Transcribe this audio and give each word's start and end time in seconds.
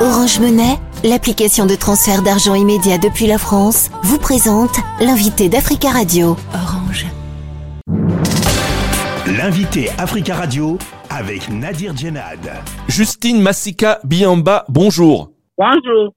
Orange 0.00 0.38
Monnaie, 0.38 0.78
l'application 1.02 1.66
de 1.66 1.74
transfert 1.74 2.22
d'argent 2.22 2.54
immédiat 2.54 2.98
depuis 2.98 3.26
la 3.26 3.36
France, 3.36 3.90
vous 4.04 4.18
présente 4.18 4.76
l'invité 5.00 5.48
d'Africa 5.48 5.90
Radio. 5.90 6.36
Orange. 6.54 7.04
L'invité 9.26 9.90
Africa 9.98 10.36
Radio 10.36 10.78
avec 11.10 11.50
Nadir 11.50 11.96
Djenad. 11.96 12.38
Justine 12.86 13.40
Massika 13.40 13.98
Biamba, 14.04 14.64
bonjour. 14.68 15.32
Bonjour. 15.58 16.12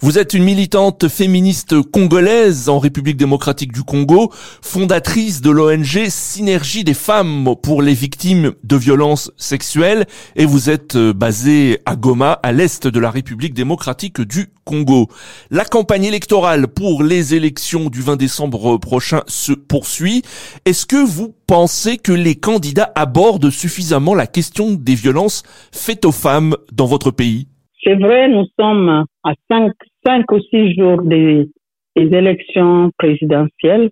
Vous 0.00 0.18
êtes 0.18 0.34
une 0.34 0.44
militante 0.44 1.08
féministe 1.08 1.80
congolaise 1.80 2.68
en 2.68 2.78
République 2.78 3.16
démocratique 3.16 3.72
du 3.72 3.82
Congo, 3.82 4.30
fondatrice 4.60 5.40
de 5.40 5.48
l'ONG 5.48 6.10
Synergie 6.10 6.84
des 6.84 6.92
femmes 6.92 7.54
pour 7.62 7.80
les 7.80 7.94
victimes 7.94 8.52
de 8.62 8.76
violences 8.76 9.30
sexuelles 9.38 10.06
et 10.34 10.44
vous 10.44 10.68
êtes 10.68 10.96
euh, 10.96 11.14
basée 11.14 11.80
à 11.86 11.96
Goma, 11.96 12.32
à 12.42 12.52
l'est 12.52 12.86
de 12.86 13.00
la 13.00 13.10
République 13.10 13.54
démocratique 13.54 14.20
du 14.20 14.48
Congo. 14.66 15.08
La 15.50 15.64
campagne 15.64 16.04
électorale 16.04 16.68
pour 16.68 17.02
les 17.02 17.34
élections 17.34 17.88
du 17.88 18.02
20 18.02 18.16
décembre 18.16 18.76
prochain 18.76 19.22
se 19.26 19.52
poursuit. 19.52 20.20
Est-ce 20.66 20.84
que 20.84 21.02
vous 21.02 21.34
pensez 21.46 21.96
que 21.96 22.12
les 22.12 22.34
candidats 22.34 22.92
abordent 22.96 23.48
suffisamment 23.48 24.14
la 24.14 24.26
question 24.26 24.74
des 24.74 24.94
violences 24.94 25.42
faites 25.72 26.04
aux 26.04 26.12
femmes 26.12 26.54
dans 26.70 26.86
votre 26.86 27.10
pays? 27.10 27.48
C'est 27.86 27.94
vrai, 27.94 28.28
nous 28.28 28.46
sommes 28.58 29.04
à 29.22 29.32
cinq, 29.48 29.72
cinq 30.04 30.30
ou 30.32 30.40
six 30.50 30.74
jours 30.74 31.02
des, 31.02 31.48
élections 31.94 32.90
présidentielles, 32.98 33.90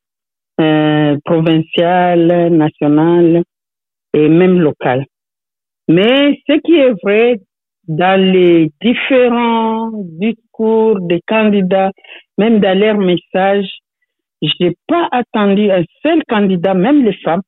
euh, 0.61 1.17
provinciales, 1.25 2.53
nationales 2.53 3.45
et 4.13 4.29
même 4.29 4.61
locales. 4.61 5.07
Mais 5.89 6.39
ce 6.47 6.59
qui 6.61 6.75
est 6.75 6.93
vrai 7.03 7.37
dans 7.87 8.21
les 8.21 8.71
différents 8.83 9.91
discours 9.95 11.01
des 11.01 11.21
candidats, 11.27 11.93
même 12.37 12.59
dans 12.61 12.79
leurs 12.79 12.99
messages, 12.99 13.71
j'ai 14.43 14.77
pas 14.87 15.09
attendu 15.13 15.71
un 15.71 15.85
seul 16.03 16.23
candidat, 16.29 16.75
même 16.75 17.05
les 17.05 17.17
femmes, 17.25 17.43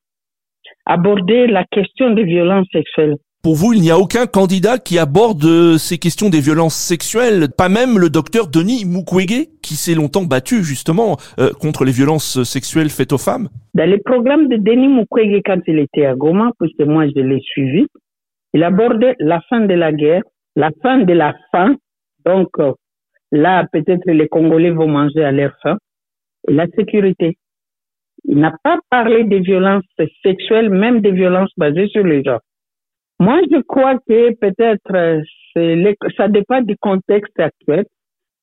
aborder 0.87 1.49
la 1.49 1.65
question 1.65 2.11
des 2.11 2.25
violences 2.25 2.69
sexuelles. 2.73 3.17
Pour 3.43 3.55
vous, 3.55 3.73
il 3.73 3.81
n'y 3.81 3.93
a 3.93 3.99
aucun 3.99 4.27
candidat 4.27 4.79
qui 4.79 4.99
aborde 4.99 5.45
euh, 5.45 5.79
ces 5.79 5.99
questions 5.99 6.31
des 6.31 6.41
violences 6.41 6.75
sexuelles, 6.75 7.47
pas 7.57 7.69
même 7.69 7.99
le 7.99 8.11
docteur 8.11 8.49
Denis 8.49 8.85
Mukwege, 8.85 9.47
qui 9.63 9.75
s'est 9.75 9.95
longtemps 9.95 10.25
battu 10.25 10.65
justement 10.65 11.17
euh, 11.39 11.51
contre 11.53 11.85
les 11.85 11.93
violences 11.93 12.43
sexuelles 12.43 12.91
faites 12.91 13.13
aux 13.13 13.19
femmes. 13.19 13.49
Dans 13.75 13.89
les 13.89 13.99
programmes 13.99 14.49
de 14.49 14.57
Denis 14.57 14.89
Mukwege, 14.89 15.43
quand 15.45 15.61
il 15.69 15.79
était 15.79 16.07
à 16.07 16.17
Goma, 16.17 16.51
puisque 16.59 16.81
moi 16.81 17.07
je 17.07 17.21
l'ai 17.21 17.41
suivi, 17.41 17.87
il 18.53 18.65
abordait 18.65 19.15
la 19.21 19.41
fin 19.49 19.61
de 19.61 19.75
la 19.75 19.93
guerre, 19.93 20.23
la 20.57 20.71
fin 20.83 20.99
de 20.99 21.13
la 21.13 21.35
faim, 21.53 21.77
donc 22.25 22.49
euh, 22.59 22.73
là 23.31 23.65
peut-être 23.73 24.11
les 24.11 24.29
Congolais 24.29 24.71
vont 24.71 24.89
manger 24.89 25.23
à 25.23 25.31
leur 25.31 25.53
faim, 25.63 25.77
et 26.49 26.53
la 26.53 26.67
sécurité. 26.77 27.37
Il 28.25 28.39
n'a 28.39 28.57
pas 28.65 28.79
parlé 28.91 29.25
des 29.25 29.41
violences 29.41 29.85
sexuelles, 30.25 30.71
même 30.71 31.01
des 31.01 31.13
violences 31.13 31.53
basées 31.57 31.89
sur 31.89 32.05
les 32.05 32.25
genres. 32.25 32.41
Moi, 33.19 33.41
je 33.51 33.61
crois 33.63 33.95
que 34.07 34.35
peut-être 34.35 34.95
euh, 34.95 35.23
ça 36.17 36.29
dépend 36.29 36.61
du 36.61 36.77
contexte 36.77 37.39
actuel, 37.41 37.87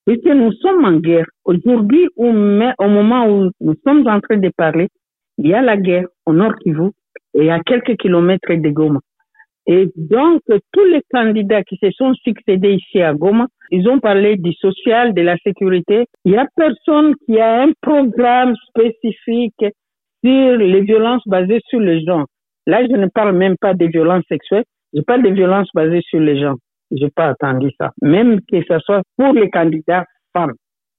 puisque 0.05 0.25
nous 0.25 0.51
sommes 0.53 0.83
en 0.83 0.97
guerre. 0.97 1.27
Aujourd'hui, 1.45 2.07
au 2.15 2.31
moment 2.31 3.27
où 3.27 3.51
nous 3.61 3.75
sommes 3.85 4.07
en 4.07 4.19
train 4.19 4.37
de 4.37 4.49
parler, 4.57 4.87
il 5.37 5.47
y 5.47 5.53
a 5.53 5.61
la 5.61 5.77
guerre 5.77 6.07
au 6.25 6.33
nord 6.33 6.55
Kivu 6.63 6.89
et 7.35 7.51
à 7.51 7.59
quelques 7.59 7.97
kilomètres 7.97 8.53
de 8.53 8.69
Goma. 8.69 8.99
Et 9.67 9.87
donc, 9.95 10.41
tous 10.71 10.85
les 10.85 11.01
candidats 11.11 11.63
qui 11.63 11.77
se 11.77 11.89
sont 11.91 12.13
succédés 12.15 12.73
ici 12.73 13.01
à 13.01 13.13
Goma, 13.13 13.47
ils 13.71 13.87
ont 13.87 13.99
parlé 13.99 14.37
du 14.37 14.53
social, 14.53 15.13
de 15.13 15.21
la 15.21 15.37
sécurité. 15.37 16.05
Il 16.25 16.33
y 16.33 16.37
a 16.37 16.47
personne 16.55 17.13
qui 17.25 17.39
a 17.39 17.61
un 17.61 17.71
programme 17.81 18.55
spécifique 18.69 19.65
sur 20.23 20.57
les 20.57 20.81
violences 20.81 21.23
basées 21.27 21.61
sur 21.69 21.79
les 21.79 22.03
gens. 22.03 22.25
Là, 22.65 22.81
je 22.89 22.95
ne 22.95 23.07
parle 23.07 23.35
même 23.35 23.55
pas 23.59 23.73
des 23.73 23.87
violences 23.87 24.23
sexuelles, 24.29 24.63
je 24.93 25.01
parle 25.01 25.23
des 25.23 25.31
violences 25.31 25.69
basées 25.73 26.01
sur 26.07 26.19
les 26.19 26.39
gens. 26.39 26.55
Je 26.91 27.03
n'ai 27.03 27.09
pas 27.09 27.27
attendu 27.27 27.69
ça. 27.79 27.91
Même 28.01 28.39
que 28.41 28.57
ce 28.67 28.79
soit 28.79 29.01
pour 29.17 29.33
les 29.33 29.49
candidats 29.49 30.05
femmes, 30.31 30.53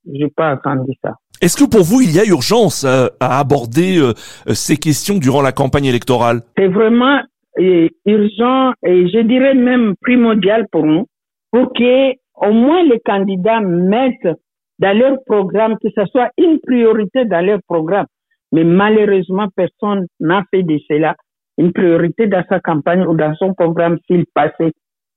je 0.06 0.24
n'ai 0.24 0.30
pas 0.30 0.50
attendu 0.50 0.92
ça. 1.02 1.12
Est-ce 1.40 1.56
que 1.56 1.68
pour 1.68 1.82
vous, 1.82 2.00
il 2.00 2.14
y 2.14 2.20
a 2.20 2.24
urgence 2.24 2.84
euh, 2.84 3.06
à, 3.20 3.38
aborder 3.38 3.98
euh, 3.98 4.12
ces 4.54 4.76
questions 4.76 5.18
durant 5.18 5.42
la 5.42 5.52
campagne 5.52 5.86
électorale? 5.86 6.42
C'est 6.56 6.68
vraiment 6.68 7.20
euh, 7.58 7.88
urgent 8.06 8.72
et 8.84 9.08
je 9.08 9.20
dirais 9.20 9.54
même 9.54 9.94
primordial 10.00 10.66
pour 10.70 10.84
nous, 10.84 11.06
pour 11.50 11.72
que 11.72 12.12
au 12.36 12.52
moins 12.52 12.82
les 12.84 13.00
candidats 13.00 13.60
mettent 13.60 14.36
dans 14.78 14.96
leur 14.98 15.16
programme, 15.26 15.76
que 15.82 15.88
ce 15.94 16.04
soit 16.06 16.30
une 16.38 16.58
priorité 16.60 17.24
dans 17.24 17.44
leur 17.44 17.60
programme. 17.68 18.06
Mais 18.52 18.64
malheureusement, 18.64 19.48
personne 19.54 20.06
n'a 20.20 20.42
fait 20.50 20.62
de 20.62 20.78
cela 20.88 21.14
une 21.58 21.72
priorité 21.72 22.26
dans 22.26 22.44
sa 22.48 22.60
campagne 22.60 23.04
ou 23.06 23.16
dans 23.16 23.34
son 23.36 23.54
programme 23.54 23.98
s'il 24.06 24.24
passait 24.34 24.72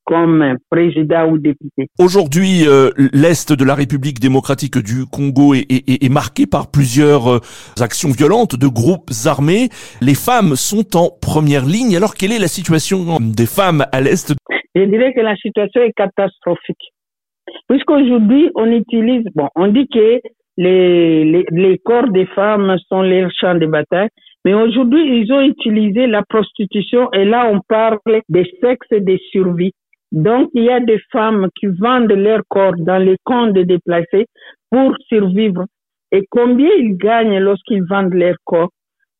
comme 0.05 0.55
président 0.69 1.27
ou 1.29 1.37
député. 1.37 1.89
Aujourd'hui, 1.99 2.63
euh, 2.65 2.91
l'Est 3.11 3.51
de 3.51 3.65
la 3.65 3.75
République 3.75 4.21
démocratique 4.21 4.77
du 4.77 5.05
Congo 5.05 5.53
est, 5.53 5.65
est, 5.69 6.05
est 6.05 6.09
marqué 6.09 6.47
par 6.47 6.71
plusieurs 6.71 7.27
euh, 7.27 7.39
actions 7.81 8.09
violentes 8.09 8.55
de 8.55 8.67
groupes 8.67 9.11
armés. 9.25 9.67
Les 9.99 10.15
femmes 10.15 10.55
sont 10.55 10.95
en 10.95 11.09
première 11.09 11.65
ligne. 11.65 11.97
Alors, 11.97 12.15
quelle 12.15 12.31
est 12.31 12.39
la 12.39 12.47
situation 12.47 13.17
des 13.19 13.45
femmes 13.45 13.83
à 13.91 13.99
l'Est? 13.99 14.33
Je 14.75 14.83
dirais 14.83 15.13
que 15.13 15.19
la 15.19 15.35
situation 15.35 15.81
est 15.81 15.91
catastrophique. 15.91 16.93
Puisqu'aujourd'hui, 17.67 18.49
on 18.55 18.71
utilise, 18.71 19.25
bon, 19.35 19.49
on 19.55 19.67
dit 19.67 19.89
que 19.93 20.21
les, 20.55 21.25
les, 21.25 21.45
les 21.51 21.77
corps 21.79 22.09
des 22.09 22.27
femmes 22.27 22.77
sont 22.87 23.01
les 23.01 23.27
champs 23.37 23.55
de 23.55 23.65
bataille, 23.65 24.07
mais 24.47 24.53
aujourd'hui, 24.53 25.19
ils 25.19 25.33
ont 25.33 25.41
utilisé 25.41 26.07
la 26.07 26.23
prostitution 26.23 27.11
et 27.11 27.25
là, 27.25 27.51
on 27.51 27.59
parle 27.67 27.97
des 28.29 28.49
sexes 28.61 28.87
et 28.91 29.01
des 29.01 29.19
survies. 29.29 29.73
Donc, 30.13 30.49
il 30.53 30.63
y 30.63 30.69
a 30.69 30.79
des 30.79 30.99
femmes 31.11 31.49
qui 31.59 31.65
vendent 31.65 32.13
leur 32.13 32.43
corps 32.47 32.77
dans 32.77 32.97
les 32.97 33.17
camps 33.25 33.47
de 33.47 33.63
déplacés 33.63 34.25
pour 34.71 34.93
survivre. 35.09 35.65
Et 36.13 36.23
combien 36.29 36.69
ils 36.79 36.95
gagnent 36.95 37.39
lorsqu'ils 37.39 37.83
vendent 37.89 38.13
leur 38.13 38.35
corps? 38.45 38.69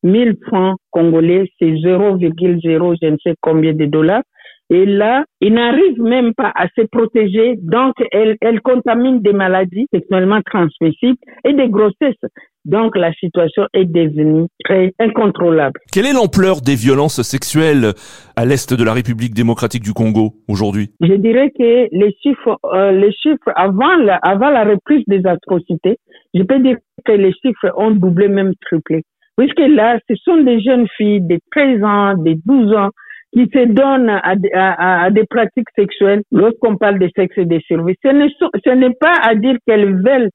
1000 0.02 0.36
francs 0.46 0.78
congolais, 0.90 1.44
c'est 1.58 1.72
0,0 1.72 2.96
je 3.02 3.06
ne 3.08 3.16
sais 3.22 3.34
combien 3.42 3.74
de 3.74 3.84
dollars. 3.84 4.22
Et 4.70 4.86
là, 4.86 5.26
ils 5.42 5.52
n'arrivent 5.52 6.00
même 6.00 6.32
pas 6.32 6.52
à 6.54 6.68
se 6.68 6.86
protéger, 6.86 7.56
donc 7.58 7.94
elles, 8.12 8.38
elles 8.40 8.62
contaminent 8.62 9.20
des 9.20 9.34
maladies 9.34 9.88
sexuellement 9.92 10.40
transmissibles 10.40 11.18
et 11.44 11.52
des 11.52 11.68
grossesses. 11.68 12.24
Donc 12.68 12.98
la 12.98 13.12
situation 13.14 13.66
est 13.72 13.86
devenue 13.86 14.46
très 14.62 14.92
incontrôlable. 14.98 15.80
Quelle 15.90 16.04
est 16.04 16.12
l'ampleur 16.12 16.60
des 16.60 16.74
violences 16.74 17.22
sexuelles 17.22 17.94
à 18.36 18.44
l'est 18.44 18.74
de 18.74 18.84
la 18.84 18.92
République 18.92 19.32
démocratique 19.32 19.82
du 19.82 19.94
Congo 19.94 20.34
aujourd'hui? 20.48 20.90
Je 21.00 21.14
dirais 21.14 21.50
que 21.58 21.88
les 21.90 22.14
chiffres, 22.22 22.58
euh, 22.74 22.92
les 22.92 23.10
chiffres 23.12 23.50
avant 23.56 23.96
la, 23.96 24.16
avant 24.16 24.50
la 24.50 24.64
reprise 24.64 25.02
des 25.06 25.24
atrocités, 25.24 25.96
je 26.34 26.42
peux 26.42 26.58
dire 26.58 26.76
que 27.06 27.12
les 27.12 27.32
chiffres 27.42 27.72
ont 27.74 27.92
doublé, 27.92 28.28
même 28.28 28.52
triplé. 28.60 29.02
Puisque 29.38 29.60
là, 29.60 29.98
ce 30.06 30.14
sont 30.16 30.36
des 30.36 30.60
jeunes 30.60 30.88
filles 30.98 31.22
de 31.22 31.38
13 31.52 31.82
ans, 31.82 32.14
de 32.18 32.34
12 32.44 32.76
ans, 32.76 32.90
qui 33.32 33.48
se 33.50 33.64
donnent 33.64 34.10
à, 34.10 34.34
à, 34.54 35.04
à 35.04 35.10
des 35.10 35.24
pratiques 35.24 35.70
sexuelles 35.74 36.22
lorsqu'on 36.32 36.76
parle 36.76 36.98
de 36.98 37.08
sexe 37.16 37.38
et 37.38 37.46
de 37.46 37.60
survie. 37.60 37.94
Ce 38.02 38.74
n'est 38.74 38.94
pas 39.00 39.14
à 39.22 39.34
dire 39.34 39.56
qu'elles 39.66 40.02
veulent 40.02 40.28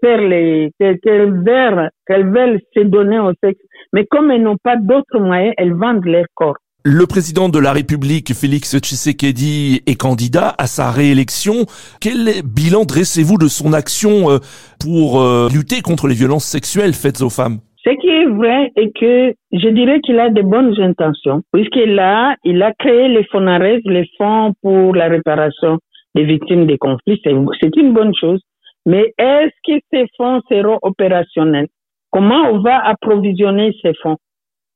faire 0.00 0.20
les, 0.20 0.70
qu'elles 0.78 1.44
veulent, 1.44 1.90
qu'elles 2.06 2.30
veulent 2.30 2.60
se 2.74 2.80
donner 2.80 3.18
au 3.18 3.32
sexe, 3.42 3.60
mais 3.92 4.06
comme 4.06 4.30
elles 4.30 4.42
n'ont 4.42 4.56
pas 4.62 4.76
d'autres 4.76 5.18
moyens, 5.18 5.54
elles 5.58 5.74
vendent 5.74 6.04
leur 6.04 6.26
corps. 6.34 6.56
Le 6.82 7.04
président 7.06 7.50
de 7.50 7.58
la 7.58 7.72
République, 7.74 8.32
Félix 8.32 8.78
Tshisekedi, 8.78 9.82
est 9.86 10.00
candidat 10.00 10.54
à 10.56 10.66
sa 10.66 10.90
réélection. 10.90 11.66
Quel 12.00 12.42
bilan 12.42 12.84
dressez-vous 12.84 13.36
de 13.36 13.48
son 13.48 13.74
action 13.74 14.30
euh, 14.30 14.38
pour 14.80 15.20
euh, 15.20 15.48
lutter 15.52 15.82
contre 15.82 16.08
les 16.08 16.14
violences 16.14 16.46
sexuelles 16.46 16.94
faites 16.94 17.20
aux 17.20 17.28
femmes? 17.28 17.58
Ce 17.84 17.90
qui 17.90 18.08
est 18.08 18.26
vrai 18.26 18.70
est 18.76 18.96
que 18.98 19.34
je 19.52 19.68
dirais 19.68 20.00
qu'il 20.00 20.18
a 20.20 20.30
de 20.30 20.40
bonnes 20.40 20.74
intentions, 20.80 21.42
puisqu'il 21.52 21.98
a, 21.98 22.34
il 22.44 22.62
a 22.62 22.72
créé 22.78 23.08
les 23.08 23.24
FONARES, 23.24 23.80
les 23.84 24.06
fonds 24.16 24.54
pour 24.62 24.94
la 24.94 25.08
réparation 25.08 25.78
des 26.14 26.24
victimes 26.24 26.66
des 26.66 26.78
conflits. 26.78 27.20
C'est 27.24 27.76
une 27.76 27.92
bonne 27.92 28.14
chose. 28.18 28.40
Mais 28.86 29.12
est-ce 29.18 29.54
que 29.66 29.80
ces 29.92 30.06
fonds 30.16 30.40
seront 30.50 30.78
opérationnels? 30.82 31.68
Comment 32.10 32.50
on 32.50 32.58
va 32.60 32.78
approvisionner 32.84 33.72
ces 33.82 33.94
fonds? 34.02 34.16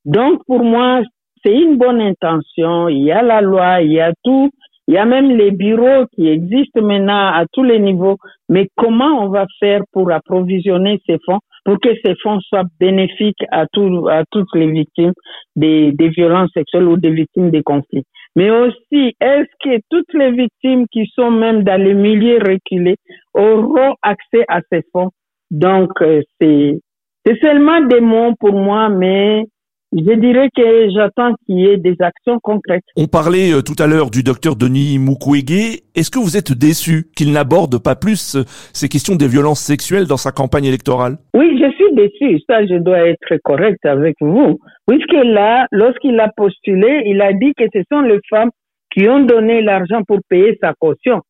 Donc, 0.05 0.41
pour 0.45 0.63
moi, 0.63 1.01
c'est 1.43 1.55
une 1.55 1.77
bonne 1.77 2.01
intention. 2.01 2.87
Il 2.89 3.03
y 3.03 3.11
a 3.11 3.21
la 3.21 3.41
loi, 3.41 3.81
il 3.81 3.91
y 3.91 3.99
a 3.99 4.13
tout. 4.23 4.51
Il 4.87 4.93
y 4.93 4.97
a 4.97 5.05
même 5.05 5.31
les 5.31 5.49
bureaux 5.51 6.05
qui 6.13 6.27
existent 6.27 6.81
maintenant 6.81 7.31
à 7.33 7.45
tous 7.51 7.63
les 7.63 7.79
niveaux. 7.79 8.17
Mais 8.49 8.67
comment 8.77 9.23
on 9.23 9.29
va 9.29 9.45
faire 9.59 9.81
pour 9.91 10.11
approvisionner 10.11 11.01
ces 11.07 11.17
fonds 11.25 11.39
pour 11.63 11.79
que 11.79 11.89
ces 12.05 12.13
fonds 12.21 12.39
soient 12.41 12.65
bénéfiques 12.79 13.43
à, 13.51 13.65
tout, 13.73 14.07
à 14.07 14.23
toutes 14.29 14.53
les 14.53 14.69
victimes 14.69 15.13
des, 15.55 15.91
des 15.91 16.09
violences 16.09 16.51
sexuelles 16.53 16.87
ou 16.87 16.97
des 16.97 17.09
victimes 17.09 17.49
des 17.49 17.63
conflits? 17.63 18.05
Mais 18.35 18.49
aussi 18.49 19.15
est-ce 19.19 19.49
que 19.63 19.81
toutes 19.89 20.13
les 20.13 20.31
victimes 20.31 20.85
qui 20.91 21.05
sont 21.13 21.31
même 21.31 21.63
dans 21.63 21.81
les 21.81 21.93
milieux 21.93 22.39
reculés 22.39 22.97
auront 23.33 23.95
accès 24.01 24.45
à 24.47 24.59
ces 24.71 24.81
fonds? 24.91 25.11
Donc, 25.51 26.01
euh, 26.01 26.21
c'est 26.39 26.79
c'est 27.25 27.39
seulement 27.41 27.81
des 27.81 28.01
mots 28.01 28.35
pour 28.39 28.53
moi, 28.53 28.89
mais 28.89 29.45
je 29.95 30.13
dirais 30.13 30.49
que 30.53 30.89
j'attends 30.91 31.33
qu'il 31.45 31.59
y 31.59 31.67
ait 31.67 31.77
des 31.77 31.95
actions 31.99 32.39
concrètes. 32.41 32.83
On 32.97 33.07
parlait 33.07 33.53
euh, 33.53 33.61
tout 33.61 33.81
à 33.81 33.87
l'heure 33.87 34.11
du 34.11 34.23
docteur 34.23 34.57
Denis 34.57 34.99
Mukwege. 34.99 35.79
Est-ce 35.95 36.11
que 36.11 36.19
vous 36.19 36.35
êtes 36.35 36.51
déçu 36.51 37.05
qu'il 37.15 37.31
n'aborde 37.31 37.81
pas 37.81 37.95
plus 37.95 38.35
euh, 38.35 38.43
ces 38.73 38.89
questions 38.89 39.15
des 39.15 39.29
violences 39.29 39.61
sexuelles 39.61 40.05
dans 40.05 40.17
sa 40.17 40.31
campagne 40.33 40.65
électorale? 40.65 41.17
Oui, 41.33 41.57
je 41.57 41.71
suis 41.75 41.95
déçu. 41.95 42.41
Ça, 42.47 42.65
je 42.65 42.75
dois 42.75 43.07
être 43.07 43.37
correct 43.43 43.85
avec 43.85 44.15
vous. 44.19 44.59
Puisque 44.85 45.13
là, 45.13 45.65
lorsqu'il 45.71 46.19
a 46.19 46.29
postulé, 46.35 47.03
il 47.05 47.21
a 47.21 47.31
dit 47.31 47.53
que 47.57 47.63
ce 47.73 47.81
sont 47.89 48.01
les 48.01 48.19
femmes 48.29 48.51
qui 48.91 49.07
ont 49.07 49.21
donné 49.21 49.61
l'argent 49.61 50.03
pour 50.05 50.19
payer 50.27 50.57
sa 50.61 50.73
caution. 50.73 51.21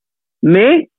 Mais 0.41 0.89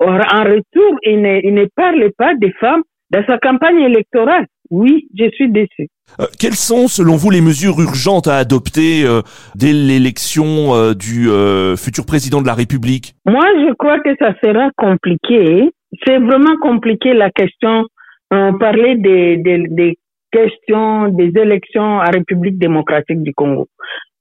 en 0.00 0.16
retour, 0.16 0.98
il 1.02 1.20
ne, 1.20 1.40
il 1.42 1.54
ne 1.54 1.66
parle 1.76 2.10
pas 2.16 2.34
des 2.34 2.52
femmes 2.52 2.82
dans 3.10 3.24
sa 3.26 3.38
campagne 3.38 3.80
électorale. 3.80 4.46
Oui, 4.70 5.08
je 5.16 5.30
suis 5.30 5.50
déçu. 5.50 5.88
Euh, 6.20 6.26
quelles 6.38 6.54
sont, 6.54 6.88
selon 6.88 7.16
vous, 7.16 7.30
les 7.30 7.40
mesures 7.40 7.80
urgentes 7.80 8.26
à 8.26 8.36
adopter 8.36 9.04
euh, 9.04 9.22
dès 9.54 9.72
l'élection 9.72 10.74
euh, 10.74 10.94
du 10.94 11.28
futur 11.76 12.06
président 12.06 12.40
de 12.40 12.46
la 12.46 12.54
République? 12.54 13.14
Moi, 13.26 13.44
je 13.66 13.72
crois 13.74 14.00
que 14.00 14.14
ça 14.18 14.34
sera 14.42 14.70
compliqué. 14.76 15.70
C'est 16.06 16.18
vraiment 16.18 16.56
compliqué 16.60 17.14
la 17.14 17.30
question. 17.30 17.84
On 18.30 18.58
parlait 18.58 18.96
des, 18.96 19.36
des, 19.36 19.64
des 19.68 19.98
questions 20.32 21.08
des 21.08 21.30
élections 21.40 22.00
à 22.00 22.06
République 22.10 22.58
démocratique 22.58 23.22
du 23.22 23.32
Congo. 23.34 23.68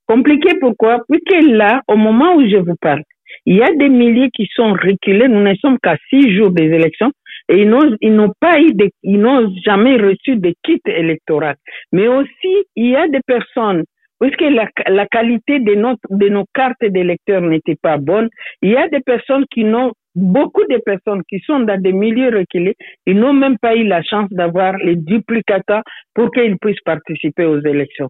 Compliqué 0.06 0.50
pourquoi? 0.60 1.00
Puisque 1.10 1.48
là, 1.48 1.82
au 1.88 1.96
moment 1.96 2.36
où 2.36 2.48
je 2.48 2.58
vous 2.58 2.76
parle, 2.80 3.02
il 3.46 3.56
y 3.56 3.64
a 3.64 3.74
des 3.74 3.90
milliers 3.90 4.30
qui 4.30 4.48
sont 4.54 4.74
reculés. 4.74 5.28
Nous 5.28 5.42
ne 5.42 5.56
sommes 5.56 5.78
qu'à 5.82 5.98
six 6.10 6.36
jours 6.36 6.52
des 6.52 6.66
élections 6.66 7.12
et 7.50 7.62
ils 7.62 7.70
n'ont, 7.70 7.96
ils 8.02 8.14
n'ont 8.16 8.34
pas 8.40 8.60
eu 8.60 8.74
de, 8.74 8.90
ils 9.04 9.20
n'ont 9.20 9.54
jamais 9.66 9.98
reçu 9.98 10.38
de 10.38 10.54
kit 10.64 10.82
électoral. 10.86 11.56
Mais 11.92 12.08
aussi, 12.08 12.54
il 12.76 12.90
y 12.90 12.96
a 12.96 13.08
des 13.08 13.22
personnes, 13.26 13.84
puisque 14.20 14.42
la, 14.42 14.68
la 14.88 15.06
qualité 15.08 15.60
de, 15.60 15.76
notre, 15.76 16.02
de 16.10 16.30
nos 16.30 16.46
cartes 16.54 16.84
d'électeurs 16.84 17.42
n'était 17.42 17.78
pas 17.82 17.98
bonne, 17.98 18.30
il 18.62 18.72
y 18.72 18.78
a 18.78 18.88
des 18.88 19.02
personnes 19.02 19.46
qui 19.52 19.64
n'ont, 19.64 19.92
beaucoup 20.16 20.64
de 20.70 20.78
personnes 20.78 21.24
qui 21.28 21.40
sont 21.40 21.62
dans 21.62 21.82
des 21.82 21.92
milieux 21.92 22.30
reculés, 22.30 22.76
ils 23.06 23.18
n'ont 23.18 23.34
même 23.34 23.58
pas 23.58 23.76
eu 23.76 23.84
la 23.84 24.02
chance 24.04 24.30
d'avoir 24.32 24.78
les 24.78 24.96
duplicata 24.96 25.82
pour 26.14 26.32
qu'ils 26.32 26.58
puissent 26.60 26.82
participer 26.86 27.46
aux 27.46 27.62
élections. 27.62 28.10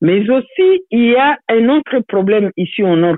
Mais 0.00 0.28
aussi, 0.28 0.82
il 0.90 1.10
y 1.10 1.16
a 1.16 1.38
un 1.48 1.68
autre 1.68 2.00
problème 2.08 2.50
ici 2.56 2.82
au 2.82 2.96
nord. 2.96 3.16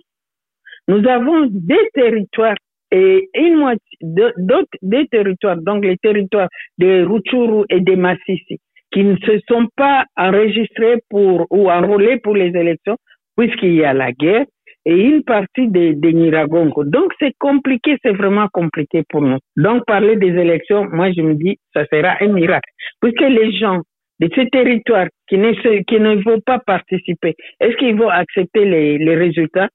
Nous 0.87 1.09
avons 1.09 1.47
des 1.51 1.89
territoires 1.95 2.57
et 2.95 3.29
une 3.35 3.57
moitié 3.57 3.97
d'autres 4.03 4.79
des 4.83 5.07
territoires, 5.09 5.57
donc 5.69 5.85
les 5.85 5.97
territoires 5.97 6.49
de 6.79 7.05
Rutshuru 7.05 7.65
et 7.69 7.81
de 7.81 7.95
Massissi, 7.97 8.59
qui 8.93 9.03
ne 9.03 9.17
se 9.17 9.39
sont 9.49 9.67
pas 9.77 10.05
enregistrés 10.17 10.99
pour 11.11 11.47
ou 11.51 11.71
enrôlés 11.71 12.19
pour 12.23 12.37
les 12.37 12.53
élections, 12.63 12.97
puisqu'il 13.37 13.75
y 13.75 13.85
a 13.85 13.93
la 13.93 14.13
guerre, 14.13 14.47
et 14.87 14.97
une 14.97 15.25
partie 15.25 15.69
de, 15.69 15.93
de 15.95 16.09
Niragongo. 16.11 16.85
Donc 16.85 17.13
c'est 17.19 17.33
compliqué, 17.39 17.97
c'est 18.03 18.13
vraiment 18.13 18.49
compliqué 18.53 19.03
pour 19.09 19.23
nous. 19.23 19.39
Donc 19.57 19.85
parler 19.87 20.17
des 20.17 20.35
élections, 20.45 20.87
moi 20.93 21.11
je 21.11 21.23
me 21.23 21.35
dis, 21.35 21.57
ça 21.73 21.87
sera 21.87 22.17
un 22.21 22.29
miracle, 22.29 22.71
puisque 23.01 23.23
les 23.23 23.51
gens 23.59 23.81
de 24.21 24.29
ces 24.35 24.47
territoires 24.51 25.09
qui 25.29 25.39
ne, 25.39 25.53
qui 25.83 25.99
ne 25.99 26.23
vont 26.23 26.41
pas 26.45 26.61
participer, 26.61 27.35
est-ce 27.61 27.77
qu'ils 27.77 27.97
vont 27.97 28.11
accepter 28.11 28.65
les, 28.65 28.99
les 28.99 29.17
résultats? 29.17 29.69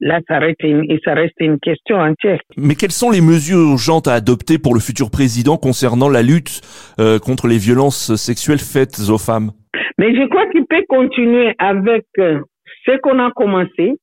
Là, 0.00 0.20
ça 0.28 0.38
reste, 0.38 0.62
une, 0.62 0.84
ça 1.04 1.14
reste 1.14 1.34
une 1.40 1.58
question 1.58 1.96
entière. 1.96 2.40
Mais 2.56 2.74
quelles 2.74 2.92
sont 2.92 3.10
les 3.10 3.22
mesures 3.22 3.58
urgentes 3.58 4.08
à 4.08 4.12
adopter 4.12 4.58
pour 4.58 4.74
le 4.74 4.80
futur 4.80 5.10
président 5.10 5.56
concernant 5.56 6.08
la 6.10 6.22
lutte 6.22 6.60
euh, 7.00 7.18
contre 7.18 7.46
les 7.46 7.56
violences 7.56 8.14
sexuelles 8.16 8.58
faites 8.58 9.00
aux 9.08 9.18
femmes? 9.18 9.52
Mais 9.98 10.14
je 10.14 10.28
crois 10.28 10.46
qu'il 10.50 10.66
peut 10.66 10.84
continuer 10.88 11.54
avec 11.58 12.04
euh, 12.18 12.40
ce 12.84 12.98
qu'on 12.98 13.18
a 13.18 13.30
commencé. 13.30 13.94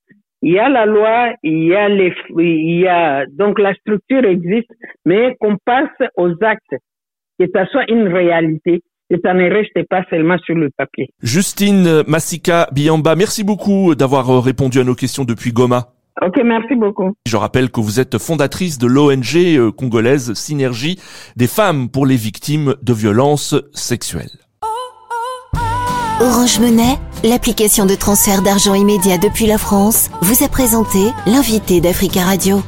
Il 0.42 0.52
y 0.52 0.60
a 0.60 0.68
la 0.68 0.86
loi, 0.86 1.34
il 1.44 1.66
y 1.66 1.76
a 1.76 1.88
les, 1.88 2.14
il 2.38 2.80
y 2.80 2.88
a 2.88 3.26
donc 3.28 3.60
la 3.60 3.74
structure 3.76 4.26
existe, 4.26 4.70
mais 5.06 5.36
qu'on 5.40 5.58
passe 5.64 6.10
aux 6.18 6.32
actes, 6.42 6.76
que 7.40 7.46
ça 7.54 7.66
soit 7.68 7.90
une 7.90 8.08
réalité 8.08 8.82
que 9.10 9.18
ça 9.24 9.34
ne 9.34 9.50
reste 9.50 9.88
pas 9.90 10.04
seulement 10.10 10.38
sur 10.40 10.56
le 10.56 10.70
papier. 10.76 11.10
Justine 11.22 12.04
Massika 12.08 12.68
Biamba, 12.72 13.16
merci 13.16 13.44
beaucoup 13.44 13.96
d'avoir 13.96 14.44
répondu 14.44 14.80
à 14.80 14.84
nos 14.84 14.96
questions 14.96 15.24
depuis 15.24 15.52
Goma. 15.52 15.94
Ok, 16.22 16.40
merci 16.46 16.76
beaucoup. 16.76 17.12
Je 17.26 17.38
rappelle 17.38 17.72
que 17.72 17.82
vous 17.82 18.00
êtes 18.00 18.18
fondatrice 18.20 18.78
de 18.78 18.86
l'ONG 18.86 19.36
euh, 19.36 19.72
congolaise 19.72 20.34
Synergie 20.34 21.00
des 21.36 21.48
femmes 21.48 21.90
pour 21.90 22.06
les 22.06 22.16
victimes 22.16 22.76
de 22.84 22.94
violences 22.94 23.56
sexuelles. 23.74 24.30
Orange 26.22 26.60
Monnaie, 26.60 26.98
l'application 27.24 27.86
de 27.86 27.96
transfert 27.96 28.44
d'argent 28.44 28.76
immédiat 28.76 29.18
depuis 29.18 29.48
la 29.48 29.58
France, 29.58 30.10
vous 30.22 30.44
a 30.44 30.48
présenté 30.48 31.00
l'invité 31.26 31.82
d'Africa 31.82 32.22
Radio. 32.22 32.62